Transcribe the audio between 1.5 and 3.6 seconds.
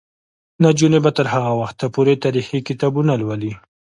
وخته پورې تاریخي کتابونه لولي.